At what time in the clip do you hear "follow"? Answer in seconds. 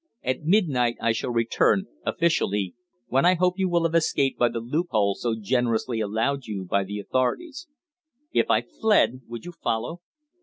9.51-10.01